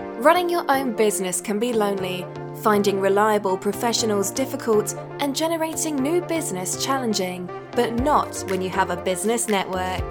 Running 0.00 0.48
your 0.48 0.64
own 0.70 0.92
business 0.94 1.40
can 1.40 1.58
be 1.58 1.72
lonely, 1.72 2.24
finding 2.62 3.00
reliable 3.00 3.56
professionals 3.56 4.30
difficult, 4.30 4.94
and 5.20 5.34
generating 5.34 5.96
new 5.96 6.20
business 6.20 6.84
challenging, 6.84 7.50
but 7.72 7.92
not 7.94 8.44
when 8.48 8.62
you 8.62 8.70
have 8.70 8.90
a 8.90 8.96
business 8.96 9.48
network. 9.48 10.04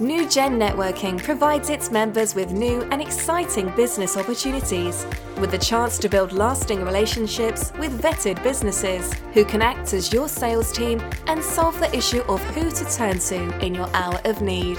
New 0.00 0.28
Gen 0.28 0.60
Networking 0.60 1.20
provides 1.20 1.70
its 1.70 1.90
members 1.90 2.34
with 2.34 2.52
new 2.52 2.82
and 2.92 3.02
exciting 3.02 3.68
business 3.74 4.16
opportunities, 4.16 5.04
with 5.38 5.50
the 5.50 5.58
chance 5.58 5.98
to 5.98 6.08
build 6.08 6.32
lasting 6.32 6.84
relationships 6.84 7.72
with 7.78 8.00
vetted 8.00 8.40
businesses 8.42 9.12
who 9.32 9.44
can 9.44 9.60
act 9.60 9.92
as 9.94 10.12
your 10.12 10.28
sales 10.28 10.70
team 10.72 11.00
and 11.26 11.42
solve 11.42 11.78
the 11.80 11.96
issue 11.96 12.20
of 12.28 12.40
who 12.54 12.70
to 12.70 12.84
turn 12.94 13.18
to 13.18 13.58
in 13.64 13.74
your 13.74 13.88
hour 13.94 14.20
of 14.24 14.40
need. 14.40 14.78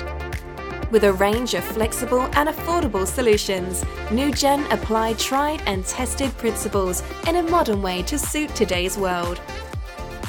With 0.92 1.04
a 1.04 1.14
range 1.14 1.54
of 1.54 1.64
flexible 1.64 2.24
and 2.34 2.50
affordable 2.50 3.06
solutions, 3.06 3.84
NewGen 4.10 4.68
apply 4.72 5.14
tried 5.14 5.62
and 5.68 5.86
tested 5.86 6.36
principles 6.38 7.04
in 7.28 7.36
a 7.36 7.44
modern 7.44 7.84
way 7.84 8.02
to 8.04 8.18
suit 8.18 8.56
today's 8.56 8.98
world. 8.98 9.40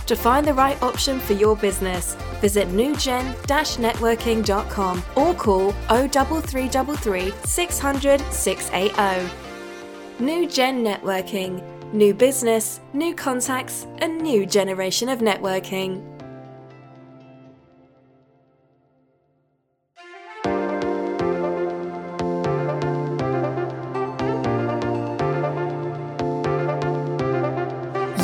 To 0.06 0.14
find 0.14 0.46
the 0.46 0.52
right 0.52 0.80
option 0.83 1.19
for 1.19 1.33
your 1.33 1.56
business, 1.56 2.14
visit 2.41 2.69
newgen-networking.com 2.69 5.02
or 5.16 5.34
call 5.34 5.70
03333 5.70 7.33
600 7.45 8.20
680. 8.20 9.33
New 10.19 10.47
Gen 10.47 10.84
Networking. 10.84 11.62
New 11.95 12.12
business, 12.12 12.80
new 12.92 13.14
contacts, 13.14 13.86
a 14.02 14.08
new 14.08 14.45
generation 14.45 15.08
of 15.08 15.20
networking. 15.20 16.20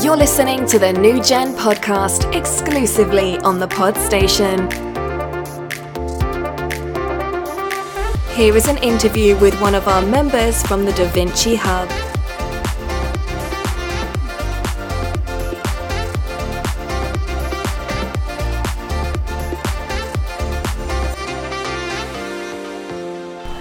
You're 0.06 0.16
listening 0.16 0.66
to 0.66 0.78
the 0.78 0.92
New 0.92 1.20
Gen 1.20 1.52
podcast 1.56 2.32
exclusively 2.32 3.38
on 3.38 3.58
the 3.58 3.66
Pod 3.66 3.96
Station. 3.96 4.70
Here 8.36 8.56
is 8.56 8.68
an 8.68 8.78
interview 8.84 9.36
with 9.38 9.60
one 9.60 9.74
of 9.74 9.88
our 9.88 10.02
members 10.02 10.62
from 10.62 10.84
the 10.84 10.92
Da 10.92 11.08
Vinci 11.08 11.56
Hub. 11.56 11.88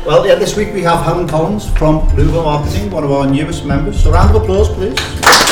Well, 0.05 0.27
yeah, 0.27 0.35
this 0.35 0.55
week 0.55 0.71
we 0.75 0.83
have 0.83 1.03
Helen 1.03 1.27
Collins 1.27 1.67
from 1.75 2.01
Louver 2.09 2.43
Marketing, 2.43 2.91
one 2.91 3.03
of 3.03 3.11
our 3.11 3.25
newest 3.25 3.65
members. 3.65 4.03
So, 4.03 4.11
round 4.11 4.35
of 4.35 4.43
applause, 4.43 4.69
please. 4.69 5.44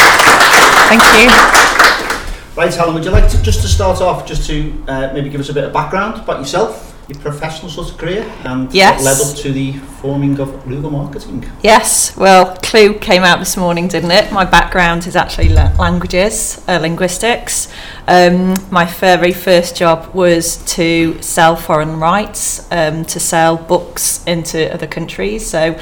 Thank 0.99 1.29
you. 1.29 2.55
Right, 2.55 2.71
Helen, 2.71 2.93
would 2.93 3.03
you 3.03 3.09
like 3.09 3.27
to 3.31 3.41
just 3.41 3.61
to 3.61 3.67
start 3.67 3.99
off, 3.99 4.27
just 4.27 4.47
to 4.47 4.83
uh, 4.87 5.11
maybe 5.11 5.27
give 5.29 5.41
us 5.41 5.49
a 5.49 5.53
bit 5.53 5.63
of 5.63 5.73
background 5.73 6.21
about 6.21 6.39
yourself, 6.39 6.92
your 7.09 7.19
professional 7.19 7.69
sort 7.69 7.89
of 7.91 7.97
career, 7.97 8.25
and 8.45 8.73
Yes. 8.73 8.95
what 8.95 9.05
led 9.05 9.21
up 9.21 9.35
to 9.37 9.51
the 9.51 9.73
forming 10.01 10.39
of 10.39 10.49
Louver 10.65 10.89
Marketing? 10.91 11.45
Yes, 11.61 12.15
well, 12.15 12.55
Clue 12.61 12.93
came 12.93 13.23
out 13.23 13.39
this 13.39 13.57
morning, 13.57 13.87
didn't 13.89 14.11
it? 14.11 14.31
My 14.31 14.45
background 14.45 15.05
is 15.05 15.15
actually 15.15 15.49
languages, 15.49 16.61
uh, 16.67 16.77
linguistics. 16.81 17.67
Um, 18.07 18.55
my 18.71 18.85
very 18.85 19.33
first 19.33 19.75
job 19.75 20.13
was 20.13 20.57
to 20.75 21.17
sell 21.21 21.55
foreign 21.57 21.99
rights, 21.99 22.67
um, 22.71 23.03
to 23.05 23.19
sell 23.19 23.57
books 23.57 24.23
into 24.25 24.73
other 24.73 24.87
countries. 24.87 25.45
So 25.45 25.75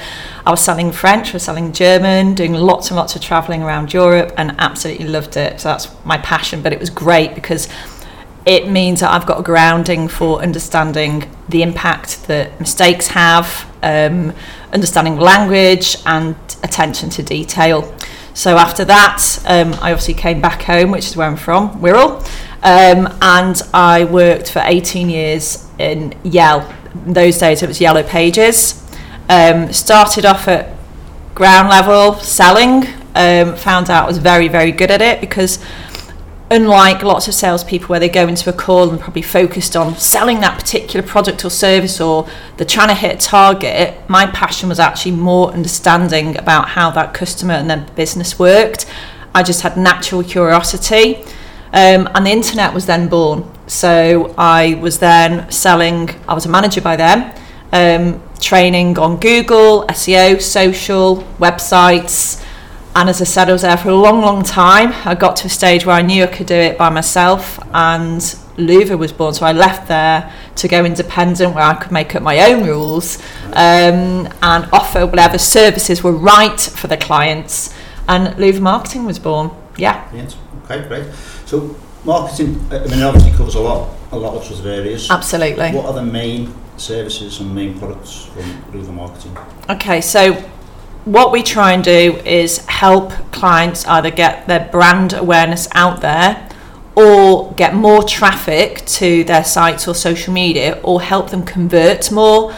I 0.45 0.49
was 0.49 0.61
selling 0.61 0.91
French, 0.91 1.29
I 1.29 1.33
was 1.33 1.43
selling 1.43 1.71
German, 1.71 2.33
doing 2.33 2.53
lots 2.53 2.89
and 2.89 2.97
lots 2.97 3.15
of 3.15 3.21
travelling 3.21 3.61
around 3.61 3.93
Europe, 3.93 4.33
and 4.37 4.55
absolutely 4.57 5.07
loved 5.07 5.37
it. 5.37 5.61
So 5.61 5.69
that's 5.69 5.87
my 6.03 6.17
passion, 6.17 6.61
but 6.63 6.73
it 6.73 6.79
was 6.79 6.89
great 6.89 7.35
because 7.35 7.67
it 8.45 8.67
means 8.67 9.01
that 9.01 9.11
I've 9.11 9.25
got 9.25 9.39
a 9.39 9.43
grounding 9.43 10.07
for 10.07 10.41
understanding 10.41 11.29
the 11.49 11.61
impact 11.61 12.27
that 12.27 12.59
mistakes 12.59 13.07
have, 13.09 13.67
um, 13.83 14.33
understanding 14.73 15.17
language, 15.17 15.97
and 16.05 16.35
attention 16.63 17.09
to 17.11 17.23
detail. 17.23 17.93
So 18.33 18.57
after 18.57 18.85
that, 18.85 19.39
um, 19.45 19.73
I 19.75 19.91
obviously 19.91 20.13
came 20.13 20.41
back 20.41 20.63
home, 20.63 20.91
which 20.91 21.07
is 21.07 21.17
where 21.17 21.27
I'm 21.27 21.35
from, 21.35 21.81
Wirral, 21.81 22.21
um, 22.63 23.13
and 23.21 23.61
I 23.73 24.05
worked 24.05 24.51
for 24.51 24.61
18 24.65 25.09
years 25.09 25.67
in 25.77 26.15
Yell. 26.23 26.73
In 27.05 27.13
those 27.13 27.37
days, 27.37 27.61
it 27.61 27.67
was 27.67 27.81
Yellow 27.81 28.03
Pages. 28.03 28.83
Um, 29.29 29.71
started 29.71 30.25
off 30.25 30.47
at 30.47 30.75
ground 31.35 31.69
level 31.69 32.15
selling. 32.15 32.87
Um, 33.13 33.55
found 33.55 33.89
out 33.89 34.05
I 34.05 34.07
was 34.07 34.17
very, 34.17 34.47
very 34.47 34.71
good 34.71 34.89
at 34.89 35.01
it 35.01 35.19
because 35.19 35.59
unlike 36.51 37.01
lots 37.01 37.29
of 37.29 37.33
salespeople 37.33 37.87
where 37.87 37.99
they 37.99 38.09
go 38.09 38.27
into 38.27 38.49
a 38.49 38.53
call 38.53 38.89
and 38.89 38.99
probably 38.99 39.21
focused 39.21 39.75
on 39.75 39.95
selling 39.95 40.41
that 40.41 40.59
particular 40.59 41.05
product 41.05 41.45
or 41.45 41.49
service 41.49 42.01
or 42.01 42.27
they're 42.57 42.67
trying 42.67 42.89
to 42.89 42.93
hit 42.93 43.15
a 43.15 43.17
target, 43.17 43.97
my 44.09 44.25
passion 44.27 44.67
was 44.67 44.77
actually 44.77 45.13
more 45.13 45.51
understanding 45.53 46.37
about 46.37 46.67
how 46.67 46.91
that 46.91 47.13
customer 47.13 47.53
and 47.53 47.69
their 47.69 47.87
business 47.95 48.37
worked. 48.37 48.85
I 49.33 49.43
just 49.43 49.61
had 49.61 49.77
natural 49.77 50.23
curiosity. 50.23 51.23
Um, 51.73 52.09
and 52.13 52.25
the 52.25 52.31
internet 52.31 52.73
was 52.73 52.85
then 52.85 53.07
born. 53.07 53.49
So 53.67 54.35
I 54.37 54.73
was 54.73 54.99
then 54.99 55.49
selling, 55.49 56.09
I 56.27 56.33
was 56.33 56.45
a 56.45 56.49
manager 56.49 56.81
by 56.81 56.97
then, 56.97 57.33
um, 57.71 58.21
training 58.41 58.99
on 58.99 59.21
Google, 59.21 59.85
SEO, 59.87 60.41
social, 60.41 61.23
websites. 61.39 62.40
And 62.93 63.09
as 63.09 63.21
I 63.21 63.23
said, 63.23 63.47
I 63.49 63.53
was 63.53 63.61
there 63.61 63.77
for 63.77 63.89
a 63.89 63.95
long, 63.95 64.19
long 64.21 64.43
time. 64.43 64.91
I 65.05 65.15
got 65.15 65.37
to 65.37 65.47
a 65.47 65.49
stage 65.49 65.85
where 65.85 65.95
I 65.95 66.01
knew 66.01 66.23
I 66.23 66.27
could 66.27 66.47
do 66.47 66.55
it 66.55 66.77
by 66.77 66.89
myself, 66.89 67.57
and 67.73 68.19
Louver 68.57 68.97
was 68.97 69.13
born. 69.13 69.33
So 69.33 69.45
I 69.45 69.53
left 69.53 69.87
there 69.87 70.31
to 70.57 70.67
go 70.67 70.83
independent, 70.83 71.55
where 71.55 71.63
I 71.63 71.73
could 71.73 71.93
make 71.93 72.15
up 72.15 72.21
my 72.21 72.51
own 72.51 72.65
rules 72.67 73.17
um, 73.53 74.27
and 74.43 74.67
offer 74.73 75.05
whatever 75.05 75.37
services 75.37 76.03
were 76.03 76.11
right 76.11 76.59
for 76.59 76.87
the 76.87 76.97
clients. 76.97 77.73
And 78.09 78.35
Louver 78.35 78.59
Marketing 78.59 79.05
was 79.05 79.19
born. 79.19 79.51
Yeah. 79.77 80.05
Yes. 80.13 80.35
Okay, 80.65 80.85
great. 80.87 81.13
So, 81.45 81.73
marketing, 82.03 82.59
I 82.71 82.79
mean, 82.87 82.99
it 82.99 83.03
obviously 83.03 83.31
covers 83.31 83.55
a 83.55 83.61
lot, 83.61 83.95
a 84.11 84.17
lot 84.17 84.35
of 84.35 84.43
sort 84.43 84.59
of 84.59 84.65
areas. 84.65 85.09
Absolutely. 85.09 85.71
What 85.71 85.85
are 85.85 85.93
the 85.93 86.03
main 86.03 86.53
services 86.75 87.39
and 87.39 87.55
main 87.55 87.79
products 87.79 88.25
from 88.25 88.43
Louver 88.73 88.93
Marketing? 88.93 89.37
Okay, 89.69 90.01
so 90.01 90.43
what 91.05 91.31
we 91.31 91.41
try 91.41 91.73
and 91.73 91.83
do 91.83 92.21
is 92.25 92.65
help 92.65 93.11
clients 93.31 93.85
either 93.85 94.11
get 94.11 94.47
their 94.47 94.69
brand 94.71 95.13
awareness 95.13 95.67
out 95.73 96.01
there 96.01 96.47
or 96.95 97.53
get 97.53 97.73
more 97.73 98.03
traffic 98.03 98.85
to 98.85 99.23
their 99.23 99.43
sites 99.43 99.87
or 99.87 99.95
social 99.95 100.33
media 100.33 100.79
or 100.83 101.01
help 101.01 101.29
them 101.29 101.43
convert 101.43 102.11
more. 102.11 102.53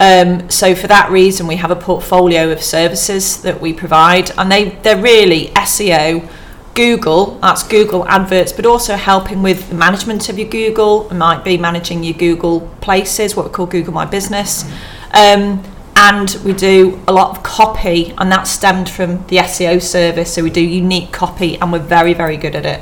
Um, 0.00 0.48
so 0.48 0.74
for 0.74 0.86
that 0.86 1.10
reason, 1.10 1.46
we 1.46 1.56
have 1.56 1.70
a 1.70 1.76
portfolio 1.76 2.52
of 2.52 2.62
services 2.62 3.42
that 3.42 3.60
we 3.60 3.72
provide, 3.72 4.30
and 4.38 4.50
they 4.52 4.70
they're 4.82 5.00
really 5.00 5.48
SEO, 5.48 6.28
Google, 6.74 7.40
that's 7.40 7.66
Google 7.66 8.06
adverts, 8.06 8.52
but 8.52 8.64
also 8.64 8.94
helping 8.94 9.42
with 9.42 9.70
the 9.70 9.74
management 9.74 10.28
of 10.28 10.38
your 10.38 10.48
Google. 10.48 11.10
It 11.10 11.14
might 11.14 11.42
be 11.42 11.58
managing 11.58 12.04
your 12.04 12.14
Google 12.14 12.60
places, 12.80 13.34
what 13.34 13.46
we 13.46 13.50
call 13.50 13.66
Google 13.66 13.92
My 13.92 14.04
Business. 14.04 14.64
Um, 15.12 15.64
and 15.98 16.38
we 16.44 16.52
do 16.52 17.00
a 17.08 17.12
lot 17.12 17.36
of 17.36 17.42
copy, 17.42 18.14
and 18.18 18.30
that 18.30 18.46
stemmed 18.46 18.88
from 18.88 19.26
the 19.26 19.38
SEO 19.38 19.82
service. 19.82 20.32
So 20.32 20.44
we 20.44 20.50
do 20.50 20.60
unique 20.60 21.10
copy, 21.10 21.56
and 21.56 21.72
we're 21.72 21.80
very, 21.80 22.14
very 22.14 22.36
good 22.36 22.54
at 22.54 22.64
it. 22.64 22.80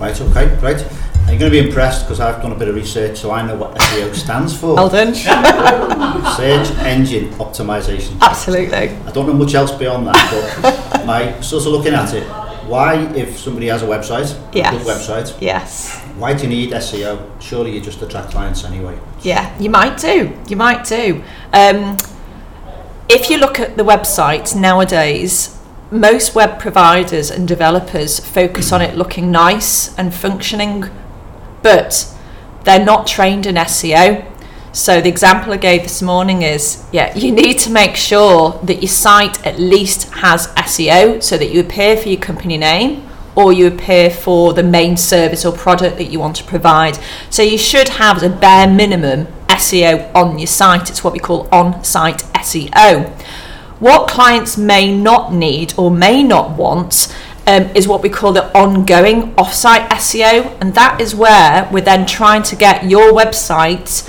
Right, 0.00 0.20
okay, 0.20 0.52
right. 0.56 0.80
You're 1.28 1.38
going 1.38 1.52
to 1.52 1.62
be 1.62 1.66
impressed 1.66 2.02
because 2.04 2.18
I've 2.18 2.42
done 2.42 2.50
a 2.50 2.56
bit 2.56 2.66
of 2.68 2.74
research, 2.74 3.18
so 3.18 3.30
I 3.30 3.46
know 3.46 3.54
what 3.54 3.76
SEO 3.78 4.12
stands 4.14 4.54
for. 4.58 4.74
Well 4.74 4.88
done. 4.88 5.14
Search 6.36 6.70
Engine 6.80 7.30
Optimization. 7.34 8.20
Absolutely. 8.20 8.76
I 8.90 9.10
don't 9.12 9.26
know 9.28 9.32
much 9.32 9.54
else 9.54 9.70
beyond 9.70 10.08
that, 10.08 10.90
but 10.92 11.06
my 11.06 11.40
sort 11.40 11.64
of 11.66 11.72
looking 11.72 11.94
at 11.94 12.12
it, 12.14 12.24
why, 12.66 12.96
if 13.14 13.38
somebody 13.38 13.68
has 13.68 13.82
a 13.82 13.86
website, 13.86 14.36
a 14.52 14.56
Yes. 14.56 14.72
good 14.76 14.86
website, 14.86 15.40
Yes. 15.40 16.01
Why 16.16 16.34
do 16.34 16.44
you 16.44 16.48
need 16.48 16.70
SEO? 16.70 17.40
Surely 17.40 17.74
you 17.74 17.80
just 17.80 18.02
attract 18.02 18.30
clients 18.30 18.64
anyway. 18.64 18.98
Yeah, 19.22 19.58
you 19.58 19.70
might 19.70 19.98
do. 19.98 20.36
You 20.48 20.56
might 20.56 20.84
do. 20.84 21.22
Um, 21.52 21.96
if 23.08 23.30
you 23.30 23.38
look 23.38 23.58
at 23.58 23.76
the 23.76 23.82
website 23.82 24.54
nowadays, 24.54 25.58
most 25.90 26.34
web 26.34 26.58
providers 26.58 27.30
and 27.30 27.46
developers 27.46 28.18
focus 28.18 28.72
on 28.72 28.80
it 28.80 28.96
looking 28.96 29.30
nice 29.30 29.96
and 29.98 30.14
functioning, 30.14 30.88
but 31.62 32.08
they're 32.64 32.84
not 32.84 33.06
trained 33.06 33.46
in 33.46 33.56
SEO. 33.56 34.28
So 34.72 35.02
the 35.02 35.08
example 35.10 35.52
I 35.52 35.58
gave 35.58 35.82
this 35.82 36.00
morning 36.00 36.42
is, 36.42 36.86
yeah, 36.92 37.14
you 37.14 37.30
need 37.30 37.58
to 37.60 37.70
make 37.70 37.94
sure 37.94 38.52
that 38.62 38.80
your 38.80 38.88
site 38.88 39.46
at 39.46 39.58
least 39.58 40.10
has 40.14 40.46
SEO 40.48 41.22
so 41.22 41.36
that 41.36 41.52
you 41.52 41.60
appear 41.60 41.96
for 41.96 42.08
your 42.08 42.20
company 42.20 42.56
name 42.56 43.06
or 43.34 43.52
you 43.52 43.66
appear 43.66 44.10
for 44.10 44.52
the 44.52 44.62
main 44.62 44.96
service 44.96 45.44
or 45.44 45.52
product 45.52 45.96
that 45.98 46.10
you 46.10 46.20
want 46.20 46.36
to 46.36 46.44
provide. 46.44 46.98
So 47.30 47.42
you 47.42 47.58
should 47.58 47.90
have 47.90 48.22
a 48.22 48.28
bare 48.28 48.68
minimum 48.68 49.26
SEO 49.48 50.14
on 50.14 50.38
your 50.38 50.46
site. 50.46 50.90
It's 50.90 51.02
what 51.02 51.12
we 51.12 51.18
call 51.18 51.48
on 51.52 51.82
site 51.84 52.18
SEO. 52.34 53.10
What 53.78 54.08
clients 54.08 54.56
may 54.56 54.96
not 54.96 55.32
need 55.32 55.74
or 55.76 55.90
may 55.90 56.22
not 56.22 56.56
want 56.56 57.12
um, 57.46 57.64
is 57.74 57.88
what 57.88 58.02
we 58.02 58.08
call 58.08 58.32
the 58.32 58.56
ongoing 58.56 59.34
offsite 59.34 59.88
SEO, 59.88 60.56
and 60.60 60.74
that 60.74 61.00
is 61.00 61.14
where 61.14 61.68
we're 61.72 61.80
then 61.80 62.06
trying 62.06 62.42
to 62.44 62.56
get 62.56 62.88
your 62.88 63.12
website 63.12 64.08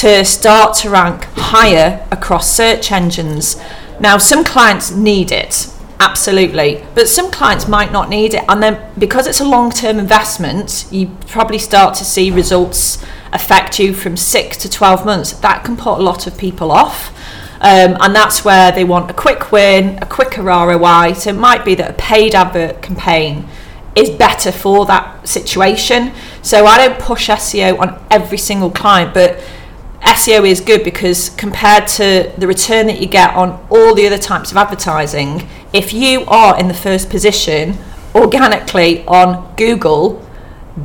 to 0.00 0.24
start 0.24 0.74
to 0.76 0.90
rank 0.90 1.24
higher 1.34 2.06
across 2.10 2.50
search 2.50 2.90
engines. 2.90 3.60
Now, 4.00 4.16
some 4.16 4.44
clients 4.44 4.90
need 4.90 5.30
it, 5.30 5.70
absolutely, 6.00 6.84
but 6.94 7.08
some 7.08 7.30
clients 7.30 7.68
might 7.68 7.92
not 7.92 8.08
need 8.08 8.34
it, 8.34 8.44
and 8.48 8.62
then 8.62 8.92
because 8.98 9.26
it's 9.26 9.40
a 9.40 9.44
long 9.44 9.70
term 9.70 9.98
investment, 9.98 10.86
you 10.90 11.16
probably 11.28 11.58
start 11.58 11.94
to 11.96 12.04
see 12.04 12.30
results 12.30 13.04
affect 13.32 13.78
you 13.78 13.94
from 13.94 14.16
six 14.16 14.56
to 14.56 14.68
12 14.68 15.06
months. 15.06 15.32
That 15.34 15.64
can 15.64 15.76
put 15.76 15.98
a 15.98 16.02
lot 16.02 16.26
of 16.26 16.36
people 16.36 16.72
off. 16.72 17.14
Um, 17.62 17.98
and 18.00 18.16
that's 18.16 18.42
where 18.42 18.72
they 18.72 18.84
want 18.84 19.10
a 19.10 19.14
quick 19.14 19.52
win, 19.52 19.98
a 20.02 20.06
quicker 20.06 20.42
ROI. 20.42 21.12
So 21.12 21.30
it 21.30 21.36
might 21.36 21.64
be 21.64 21.74
that 21.74 21.90
a 21.90 21.92
paid 21.94 22.34
advert 22.34 22.80
campaign 22.80 23.46
is 23.94 24.08
better 24.10 24.50
for 24.50 24.86
that 24.86 25.28
situation. 25.28 26.12
So 26.42 26.64
I 26.64 26.78
don't 26.78 26.98
push 26.98 27.28
SEO 27.28 27.78
on 27.78 28.02
every 28.10 28.38
single 28.38 28.70
client, 28.70 29.12
but 29.12 29.42
SEO 30.02 30.48
is 30.48 30.60
good 30.60 30.82
because 30.82 31.30
compared 31.30 31.86
to 31.88 32.32
the 32.38 32.46
return 32.46 32.86
that 32.86 33.00
you 33.00 33.06
get 33.06 33.34
on 33.34 33.64
all 33.70 33.94
the 33.94 34.06
other 34.06 34.18
types 34.18 34.50
of 34.50 34.56
advertising, 34.56 35.46
if 35.72 35.92
you 35.92 36.24
are 36.26 36.58
in 36.58 36.68
the 36.68 36.74
first 36.74 37.10
position 37.10 37.76
organically 38.14 39.04
on 39.06 39.54
Google, 39.56 40.26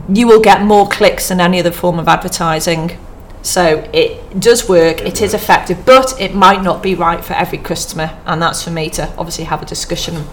you 0.09 0.27
will 0.27 0.41
get 0.41 0.61
more 0.61 0.87
clicks 0.87 1.29
than 1.29 1.39
any 1.39 1.59
other 1.59 1.71
form 1.71 1.97
of 1.97 2.07
advertising. 2.07 2.97
So 3.41 3.89
it 3.93 4.39
does 4.39 4.67
work, 4.67 5.01
it 5.01 5.21
is 5.21 5.33
effective, 5.33 5.85
but 5.85 6.19
it 6.19 6.33
might 6.33 6.61
not 6.63 6.83
be 6.83 6.95
right 6.95 7.23
for 7.23 7.33
every 7.33 7.59
customer, 7.59 8.17
and 8.25 8.41
that's 8.41 8.63
for 8.63 8.71
me 8.71 8.89
to 8.91 9.07
obviously 9.17 9.45
have 9.45 9.61
a 9.61 9.65
discussion. 9.65 10.25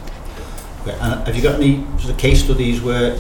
Have 0.87 1.37
you 1.37 1.43
got 1.43 1.56
any 1.56 1.85
sort 1.99 2.11
of 2.11 2.19
case 2.19 2.43
studies 2.43 2.81
where 2.81 3.17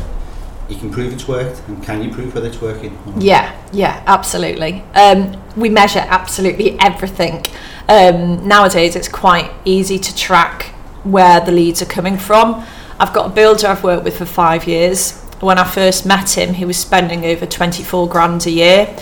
you 0.72 0.78
can 0.78 0.90
prove 0.90 1.12
it's 1.12 1.28
worked, 1.28 1.62
and 1.68 1.82
can 1.82 2.02
you 2.02 2.10
prove 2.10 2.34
whether 2.34 2.46
it's 2.46 2.60
working? 2.60 2.96
Yeah, 3.18 3.54
yeah, 3.72 4.02
absolutely. 4.06 4.82
Um, 4.94 5.40
we 5.56 5.68
measure 5.68 6.00
absolutely 6.00 6.78
everything. 6.80 7.44
Um, 7.88 8.46
nowadays, 8.46 8.96
it's 8.96 9.08
quite 9.08 9.50
easy 9.64 9.98
to 9.98 10.16
track 10.16 10.66
where 11.04 11.40
the 11.40 11.52
leads 11.52 11.82
are 11.82 11.86
coming 11.86 12.16
from. 12.16 12.64
I've 12.98 13.12
got 13.12 13.26
a 13.26 13.34
builder 13.34 13.66
I've 13.66 13.84
worked 13.84 14.04
with 14.04 14.16
for 14.16 14.24
five 14.24 14.66
years. 14.66 15.20
When 15.40 15.58
I 15.58 15.64
first 15.64 16.06
met 16.06 16.38
him, 16.38 16.54
he 16.54 16.64
was 16.64 16.76
spending 16.76 17.24
over 17.24 17.44
24 17.44 18.08
grand 18.08 18.46
a 18.46 18.50
year, 18.50 18.96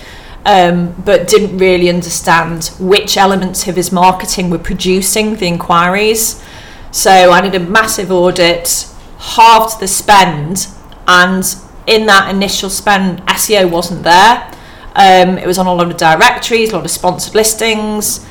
um, 0.47 0.93
but 1.05 1.29
didn't 1.29 1.59
really 1.59 1.89
understand 1.91 2.73
which 2.81 3.17
elements 3.17 3.69
of 3.69 3.77
his 3.77 3.93
marketing 3.93 4.49
were 4.51 4.59
producing 4.59 5.37
the 5.37 5.47
inquiries. 5.47 6.43
So 6.91 7.31
I 7.31 7.41
did 7.43 7.55
a 7.55 7.61
massive 7.61 8.11
audit, 8.11 8.89
halved 9.19 9.79
the 9.81 9.87
spend, 9.87 10.67
and 11.11 11.57
in 11.89 12.07
that 12.07 12.33
initial 12.33 12.71
spend, 12.71 13.21
SEO 13.27 13.69
wasn't 13.69 14.05
there. 14.05 14.49
Um, 14.95 15.39
it 15.39 15.47
was 15.47 15.59
on 15.59 15.67
a 15.67 15.75
lot 15.75 15.91
of 15.91 15.97
directories, 15.97 16.71
a 16.71 16.77
lot 16.77 16.85
of 16.85 16.91
sponsored 16.91 17.35
listings. 17.35 18.25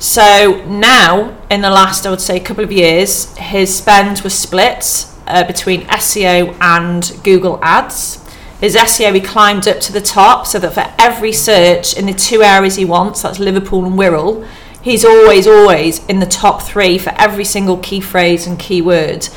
So 0.00 0.64
now, 0.66 1.38
in 1.48 1.60
the 1.60 1.70
last, 1.70 2.04
I 2.04 2.10
would 2.10 2.20
say, 2.20 2.40
couple 2.40 2.64
of 2.64 2.72
years, 2.72 3.36
his 3.36 3.74
spend 3.74 4.20
was 4.22 4.34
split 4.34 5.06
uh, 5.28 5.44
between 5.44 5.82
SEO 5.82 6.56
and 6.60 7.12
Google 7.22 7.60
Ads. 7.62 8.20
His 8.60 8.74
SEO 8.74 9.14
he 9.14 9.20
climbed 9.20 9.68
up 9.68 9.78
to 9.80 9.92
the 9.92 10.00
top, 10.00 10.46
so 10.46 10.58
that 10.58 10.74
for 10.74 10.92
every 10.98 11.32
search 11.32 11.96
in 11.96 12.06
the 12.06 12.12
two 12.12 12.42
areas 12.42 12.74
he 12.74 12.84
wants, 12.84 13.22
that's 13.22 13.38
Liverpool 13.38 13.84
and 13.84 13.96
Wirral, 13.96 14.46
he's 14.82 15.04
always, 15.04 15.46
always 15.46 16.04
in 16.06 16.18
the 16.18 16.26
top 16.26 16.62
three 16.62 16.98
for 16.98 17.12
every 17.16 17.44
single 17.44 17.76
key 17.78 18.00
phrase 18.00 18.46
and 18.46 18.58
keyword. 18.58 19.28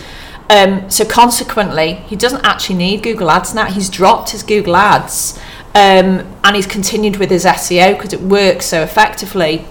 Um, 0.50 0.90
so 0.90 1.04
consequently, 1.04 1.96
he 1.96 2.16
doesn't 2.16 2.46
actually 2.46 2.78
need 2.78 3.04
Google 3.04 3.30
Ads 3.30 3.54
now. 3.54 3.66
He's 3.66 3.90
dropped 3.90 4.30
his 4.30 4.44
Google 4.44 4.76
Ads 4.76 5.38
um, 5.76 6.26
and 6.44 6.56
he's 6.56 6.66
continued 6.66 7.18
with 7.18 7.30
his 7.30 7.46
SEO 7.46 7.96
because 7.96 8.14
it 8.14 8.22
works 8.22 8.66
so 8.66 8.82
effectively. 8.82 9.66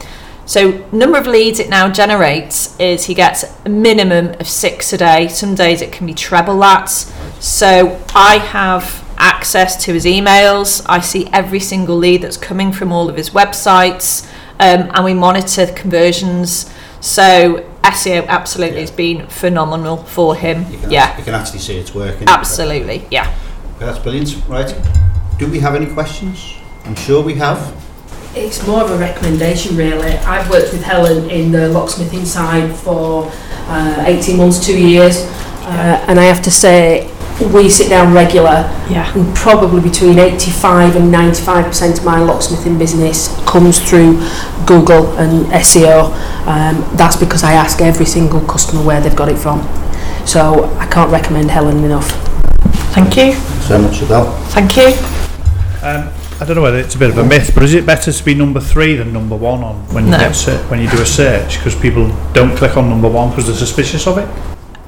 So 0.45 0.87
number 0.93 1.19
of 1.19 1.27
leads 1.27 1.59
it 1.59 1.69
now 1.69 1.91
generates 1.91 2.79
is 2.79 3.07
he 3.07 3.15
gets 3.15 3.45
a 3.65 3.69
minimum 3.69 4.29
of 4.39 4.47
six 4.47 4.93
a 4.93 4.99
day. 4.99 5.27
Some 5.27 5.57
days 5.57 5.83
it 5.83 5.91
can 5.91 6.07
be 6.07 6.15
treble 6.15 6.59
that. 6.61 6.89
So 7.41 8.01
I 8.15 8.39
have 8.39 9.05
access 9.19 9.83
to 9.85 9.95
his 9.95 10.05
emails. 10.05 10.87
I 10.89 11.01
see 11.01 11.29
every 11.33 11.59
single 11.59 11.97
lead 11.97 12.23
that's 12.23 12.37
coming 12.37 12.71
from 12.71 12.93
all 12.93 13.09
of 13.09 13.17
his 13.17 13.31
websites, 13.31 14.25
um, 14.61 14.91
and 14.95 15.05
we 15.05 15.15
monitor 15.15 15.67
the 15.67 15.73
conversions. 15.73 16.73
So 17.01 17.69
SEO 17.93 18.27
absolutely 18.27 18.81
has 18.81 18.91
been 18.91 19.27
phenomenal 19.29 19.97
for 19.99 20.35
him. 20.35 20.67
You 20.71 20.79
can, 20.79 20.91
Yeah, 20.91 21.17
you 21.19 21.25
can 21.25 21.35
actually 21.35 21.61
see 21.61 21.77
it's 21.79 21.95
working. 21.95 22.29
absolutely. 22.29 23.05
Yeah. 23.11 23.29
Okay, 23.77 23.87
that's 23.87 23.99
brilliant. 23.99 24.37
Right. 24.49 24.75
Do 25.39 25.47
we 25.51 25.59
have 25.61 25.75
any 25.75 25.87
questions? 25.87 26.55
I'm 26.85 26.95
sure 26.97 27.23
we 27.23 27.35
have. 27.35 27.59
It's 28.35 28.67
more 28.67 28.83
of 28.83 28.91
a 28.91 28.99
recommendation, 28.99 29.77
really. 29.77 30.13
I've 30.27 30.49
worked 30.51 30.73
with 30.73 30.83
Helen 30.83 31.31
in 31.31 31.53
the 31.53 31.69
locksmithing 31.69 32.27
side 32.27 32.75
for 32.77 33.31
uh, 33.69 34.05
18 34.07 34.37
months, 34.37 34.65
two 34.65 34.79
years, 34.79 35.17
uh, 35.63 36.05
and 36.09 36.19
I 36.21 36.25
have 36.25 36.43
to 36.43 36.51
say, 36.51 37.11
we 37.53 37.69
sit 37.69 37.89
down 37.91 38.15
regular, 38.15 38.71
Yeah. 38.89 39.13
and 39.15 39.35
probably 39.35 39.81
between 39.81 40.19
85 40.19 40.97
and 40.97 41.13
95% 41.13 41.99
of 41.99 42.05
my 42.05 42.19
locksmithing 42.19 42.79
business 42.79 43.29
comes 43.47 43.79
through 43.79 44.21
Google 44.65 45.17
and 45.19 45.47
SEO. 45.53 46.13
Um, 46.47 46.85
that's 46.95 47.17
because 47.17 47.45
I 47.45 47.53
ask 47.53 47.81
every 47.81 48.07
single 48.07 48.41
customer 48.41 48.83
where 48.83 49.01
they've 49.01 49.15
got 49.17 49.29
it 49.29 49.39
from. 49.39 49.61
So 50.25 50.65
I 50.79 50.87
can't 50.87 51.11
recommend 51.11 51.51
Helen 51.51 51.85
enough. 51.85 52.11
Thank 52.95 53.17
you. 53.17 53.33
Thanks 53.35 53.67
very 53.69 53.83
much, 53.83 54.01
Adele. 54.03 54.33
Thank 54.49 54.77
you. 54.77 54.87
Um, 55.83 56.09
I 56.41 56.45
don't 56.45 56.57
know 56.57 56.63
whether 56.63 56.79
it's 56.79 56.95
a 56.95 56.99
bit 56.99 57.11
of 57.11 57.19
a 57.19 57.25
myth, 57.25 57.53
but 57.55 57.63
is 57.63 57.75
it 57.75 57.87
better 57.87 58.11
to 58.13 58.25
be 58.25 58.35
number 58.35 58.61
three 58.61 58.97
than 58.97 59.13
number 59.13 59.37
one 59.37 59.63
on 59.63 59.75
when 59.93 60.05
you 60.07 60.11
No. 60.13 60.19
get 60.19 60.35
ser- 60.35 60.59
when 60.69 60.81
you 60.81 60.89
do 60.89 61.01
a 61.01 61.07
search 61.07 61.59
because 61.59 61.75
people 61.75 62.11
don't 62.33 62.57
click 62.57 62.77
on 62.77 62.89
number 62.89 63.09
one 63.09 63.31
because 63.31 63.47
they're 63.47 63.55
suspicious 63.57 64.07
of 64.07 64.19
it? 64.19 64.29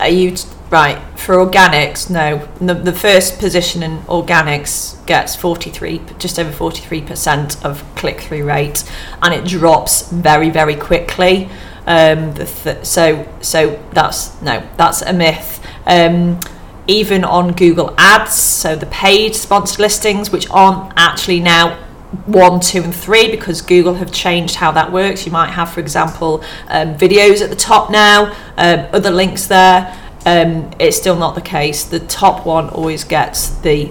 Are 0.00 0.08
you 0.08 0.32
t- 0.32 0.44
right 0.70 1.00
for 1.18 1.36
organics? 1.36 2.10
No, 2.10 2.48
the, 2.60 2.74
the 2.74 2.92
first 2.92 3.38
position 3.38 3.82
in 3.82 3.98
organics 4.02 5.04
gets 5.06 5.34
43, 5.36 6.02
just 6.18 6.38
over 6.38 6.52
43 6.52 7.02
percent 7.02 7.64
of 7.64 7.84
click 7.94 8.20
through 8.20 8.44
rate, 8.44 8.84
and 9.22 9.32
it 9.34 9.44
drops 9.44 10.10
very, 10.10 10.50
very 10.50 10.76
quickly. 10.76 11.48
Um, 11.86 12.34
th- 12.34 12.84
so, 12.84 13.26
so 13.40 13.82
that's 13.92 14.40
no, 14.42 14.68
that's 14.76 15.02
a 15.02 15.12
myth. 15.12 15.64
Um, 15.86 16.38
even 16.86 17.22
on 17.22 17.52
Google 17.52 17.94
Ads, 17.98 18.32
so 18.32 18.74
the 18.74 18.86
paid 18.86 19.34
sponsored 19.34 19.78
listings, 19.78 20.30
which 20.30 20.48
aren't 20.50 20.92
actually 20.96 21.40
now 21.40 21.76
one, 22.24 22.60
two, 22.60 22.82
and 22.82 22.94
three 22.94 23.30
because 23.30 23.60
Google 23.60 23.94
have 23.94 24.10
changed 24.10 24.54
how 24.54 24.72
that 24.72 24.90
works. 24.90 25.26
You 25.26 25.32
might 25.32 25.50
have, 25.50 25.70
for 25.70 25.80
example, 25.80 26.42
um, 26.68 26.96
videos 26.96 27.42
at 27.42 27.50
the 27.50 27.56
top 27.56 27.90
now, 27.90 28.34
um, 28.56 28.86
other 28.92 29.10
links 29.10 29.46
there. 29.46 29.94
Um, 30.26 30.70
it's 30.78 30.96
still 30.96 31.16
not 31.16 31.34
the 31.34 31.40
case. 31.40 31.84
The 31.84 32.00
top 32.00 32.44
one 32.44 32.68
always 32.70 33.04
gets 33.04 33.50
the 33.60 33.90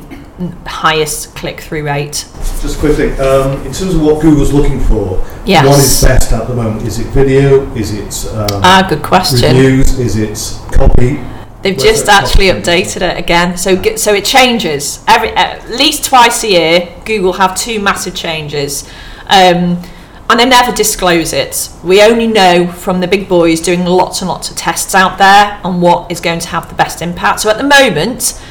highest 0.65 1.35
click 1.35 1.61
through 1.61 1.83
rate. 1.85 2.25
Just 2.61 2.79
quickly, 2.79 3.11
um, 3.13 3.53
in 3.65 3.73
terms 3.73 3.95
of 3.95 4.01
what 4.01 4.21
Google's 4.21 4.53
looking 4.53 4.79
for, 4.79 5.23
Yes. 5.45 5.65
what 5.65 5.79
is 5.79 6.03
best 6.03 6.31
at 6.33 6.47
the 6.47 6.53
moment? 6.53 6.85
Is 6.85 6.99
it 6.99 7.07
video? 7.07 7.71
Is 7.75 7.93
it 7.93 8.33
um, 8.35 8.61
Ah, 8.63 8.85
good 8.87 9.01
question. 9.01 9.55
reviews? 9.55 9.97
Is 9.97 10.15
it 10.17 10.73
copy? 10.73 11.19
They've 11.63 11.75
Where's 11.75 12.03
just 12.03 12.07
actually 12.07 12.47
updated 12.47 13.01
it 13.01 13.17
again, 13.17 13.57
so 13.57 13.81
so 13.95 14.13
it 14.13 14.25
changes 14.25 15.03
every 15.07 15.29
at 15.31 15.67
least 15.71 16.05
twice 16.05 16.43
a 16.43 16.49
year. 16.49 16.89
Google 17.03 17.33
have 17.33 17.55
two 17.55 17.79
massive 17.79 18.13
changes, 18.13 18.87
um, 19.27 19.81
and 20.29 20.39
they 20.39 20.45
never 20.45 20.71
disclose 20.71 21.31
it. 21.31 21.69
We 21.83 22.01
only 22.01 22.27
know 22.27 22.67
from 22.67 22.99
the 22.99 23.07
big 23.07 23.29
boys 23.29 23.61
doing 23.61 23.85
lots 23.85 24.21
and 24.21 24.27
lots 24.27 24.51
of 24.51 24.57
tests 24.57 24.93
out 24.93 25.17
there 25.17 25.59
on 25.63 25.79
what 25.79 26.11
is 26.11 26.19
going 26.19 26.39
to 26.39 26.47
have 26.49 26.67
the 26.67 26.75
best 26.75 27.01
impact. 27.01 27.41
So 27.41 27.49
at 27.49 27.57
the 27.57 27.63
moment, 27.63 28.41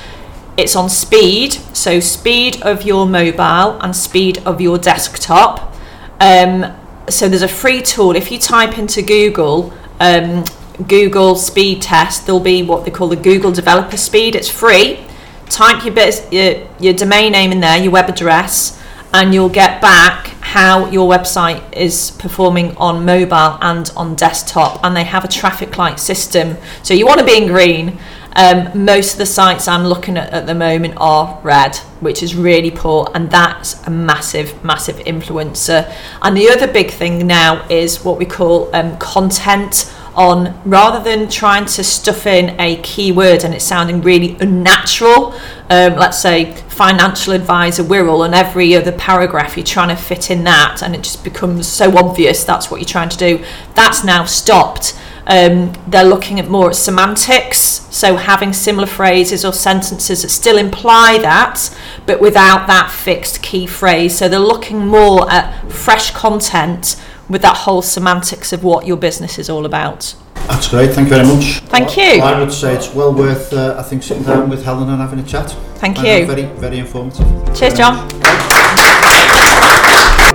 it's 0.57 0.75
on 0.75 0.89
speed, 0.89 1.53
so 1.53 2.01
speed 2.01 2.63
of 2.63 2.83
your 2.83 3.07
mobile 3.07 3.79
and 3.81 3.95
speed 3.95 4.39
of 4.47 4.61
your 4.61 4.79
desktop. 4.79 5.75
Um, 6.19 6.75
so 7.11 7.29
there's 7.29 7.43
a 7.43 7.49
free 7.49 7.83
tool. 7.83 8.17
If 8.17 8.33
you 8.33 8.39
type 8.39 8.79
into 8.79 9.03
Google, 9.03 9.75
um, 10.01 10.45
Google 10.89 11.37
speed 11.37 11.83
test, 11.83 12.25
there'll 12.25 12.41
be 12.41 12.63
what 12.63 12.87
they 12.87 12.91
call 12.91 13.09
the 13.09 13.17
Google 13.17 13.53
developer 13.53 13.99
speed. 13.99 14.35
It's 14.35 14.49
free. 14.49 15.05
Type 15.51 15.85
your, 15.85 15.95
bit, 15.95 16.27
your, 16.33 16.67
your 16.81 16.95
domain 16.95 17.33
name 17.33 17.53
in 17.53 17.61
there, 17.61 17.77
your 17.77 17.93
web 17.93 18.09
address, 18.09 18.83
and 19.13 19.35
you'll 19.35 19.51
get 19.51 19.83
back 19.83 20.36
how 20.57 20.87
your 20.87 21.07
website 21.07 21.61
is 21.75 22.13
performing 22.13 22.75
on 22.79 23.05
mobile 23.05 23.59
and 23.61 23.93
on 23.95 24.15
desktop. 24.15 24.83
And 24.83 24.97
they 24.97 25.05
have 25.05 25.23
a 25.23 25.29
traffic 25.29 25.77
light 25.77 26.01
system. 26.01 26.57
So 26.83 26.95
you 26.95 27.05
want 27.05 27.21
to 27.21 27.27
be 27.27 27.37
in 27.37 27.47
green. 27.47 27.99
Um, 28.37 28.85
most 28.87 29.13
of 29.13 29.19
the 29.19 29.27
sites 29.27 29.69
I'm 29.69 29.85
looking 29.85 30.17
at 30.17 30.33
at 30.33 30.47
the 30.47 30.55
moment 30.55 30.95
are 30.97 31.39
red, 31.43 31.77
which 32.01 32.23
is 32.23 32.35
really 32.35 32.71
poor, 32.71 33.07
and 33.15 33.31
that's 33.31 33.87
a 33.87 33.91
massive, 33.91 34.65
massive 34.65 34.97
influencer. 35.01 35.95
And 36.23 36.35
the 36.35 36.49
other 36.49 36.73
big 36.73 36.91
thing 36.91 37.27
now 37.27 37.67
is 37.69 38.03
what 38.03 38.19
we 38.19 38.25
call 38.25 38.75
um, 38.75 38.97
content 38.97 39.95
on 40.17 40.59
rather 40.65 41.03
than 41.03 41.29
trying 41.29 41.67
to 41.67 41.85
stuff 41.85 42.27
in 42.27 42.59
a 42.59 42.77
keyword 42.83 43.45
and 43.45 43.55
it 43.55 43.61
sounding 43.61 44.01
really 44.01 44.37
unnatural. 44.41 45.33
Um, 45.69 45.97
let's 45.97 46.19
say 46.19 46.55
financial 46.69 47.33
advisor 47.33 47.83
Wirral 47.83 48.25
and 48.25 48.35
every 48.35 48.75
other 48.75 48.93
paragraph 48.93 49.57
you're 49.57 49.67
trying 49.67 49.89
to 49.89 49.97
fit 49.97 50.31
in 50.31 50.45
that, 50.45 50.83
and 50.83 50.95
it 50.95 51.03
just 51.03 51.25
becomes 51.25 51.67
so 51.67 51.97
obvious 51.97 52.45
that's 52.45 52.71
what 52.71 52.81
you're 52.81 52.89
trying 52.89 53.09
to 53.11 53.19
do. 53.19 53.45
That's 53.75 54.05
now 54.05 54.25
stopped. 54.25 54.99
Um, 55.29 55.73
they're 55.89 56.05
looking 56.05 56.39
at 56.39 56.49
more 56.49 56.71
at 56.71 56.77
semantics, 56.77 57.59
so 57.91 58.15
having 58.17 58.53
similar 58.53 58.87
phrases 58.87 59.45
or 59.45 59.53
sentences 59.53 60.23
that 60.23 60.29
still 60.29 60.57
imply 60.57 61.19
that, 61.19 61.77
but 62.07 62.21
without 62.21 62.69
that 62.69 62.93
fixed 62.93 63.43
key 63.43 63.67
phrase. 63.67 64.17
So 64.17 64.29
they're 64.29 64.39
looking 64.39 64.87
more 64.87 65.29
at 65.29 65.69
fresh 65.69 66.13
content 66.13 67.03
with 67.29 67.43
that 67.43 67.57
whole 67.59 67.83
semantics 67.83 68.53
of 68.53 68.63
what 68.65 68.87
your 68.87 68.97
business 68.97 69.39
is 69.39 69.51
all 69.51 69.67
about. 69.67 70.15
That's 70.49 70.69
great, 70.69 70.93
thank 70.93 71.09
you 71.09 71.17
very 71.17 71.27
much. 71.27 71.61
Thank 71.71 71.97
you. 71.97 72.23
I 72.23 72.39
would 72.39 72.53
say 72.53 72.75
it's 72.75 72.95
well 72.95 73.13
worth, 73.13 73.53
uh, 73.53 73.77
I 73.79 73.83
think, 73.83 74.03
sitting 74.03 74.23
down 74.23 74.49
with 74.49 74.65
Helen 74.65 74.89
and 74.89 75.01
having 75.01 75.19
a 75.19 75.25
chat. 75.25 75.51
Thank 75.77 75.99
I 75.99 76.03
know, 76.03 76.17
you. 76.17 76.27
Very, 76.27 76.45
very 76.61 76.79
informative. 76.79 77.27
Cheers, 77.57 77.75
John. 77.75 78.09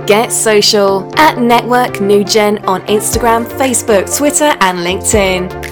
Get 0.06 0.32
social 0.32 1.10
at 1.18 1.38
Network 1.38 2.00
New 2.00 2.24
Gen 2.24 2.58
on 2.66 2.82
Instagram, 2.82 3.46
Facebook, 3.46 4.14
Twitter, 4.14 4.56
and 4.60 4.78
LinkedIn. 4.80 5.71